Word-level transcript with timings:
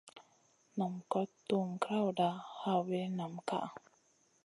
Nam 0.77 0.93
kot 1.11 1.29
tuhm 1.47 1.67
grawda, 1.81 2.29
ha 2.59 2.71
wilin 2.87 3.13
nam 3.19 3.33
ka. 3.49 3.59